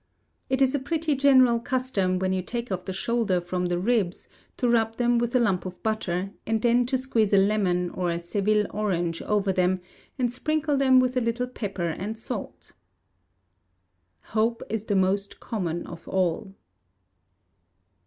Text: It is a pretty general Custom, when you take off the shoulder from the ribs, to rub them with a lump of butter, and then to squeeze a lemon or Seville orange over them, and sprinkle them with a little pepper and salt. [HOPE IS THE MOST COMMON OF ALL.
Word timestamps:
It 0.49 0.63
is 0.63 0.73
a 0.73 0.79
pretty 0.79 1.13
general 1.13 1.59
Custom, 1.59 2.17
when 2.17 2.33
you 2.33 2.41
take 2.41 2.71
off 2.71 2.85
the 2.85 2.91
shoulder 2.91 3.39
from 3.39 3.67
the 3.67 3.77
ribs, 3.77 4.27
to 4.57 4.67
rub 4.67 4.95
them 4.95 5.19
with 5.19 5.35
a 5.35 5.39
lump 5.39 5.63
of 5.63 5.83
butter, 5.83 6.31
and 6.47 6.59
then 6.63 6.87
to 6.87 6.97
squeeze 6.97 7.33
a 7.33 7.37
lemon 7.37 7.91
or 7.91 8.17
Seville 8.17 8.65
orange 8.71 9.21
over 9.21 9.53
them, 9.53 9.79
and 10.17 10.33
sprinkle 10.33 10.75
them 10.75 10.99
with 10.99 11.17
a 11.17 11.21
little 11.21 11.45
pepper 11.45 11.89
and 11.89 12.17
salt. 12.17 12.71
[HOPE 14.33 14.63
IS 14.71 14.85
THE 14.85 14.95
MOST 14.95 15.39
COMMON 15.39 15.85
OF 15.85 16.07
ALL. 16.07 16.55